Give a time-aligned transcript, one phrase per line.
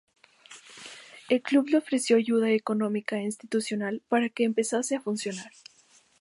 [1.29, 5.51] El club le ofreció ayuda económica e institucional para que empezase a funcionar.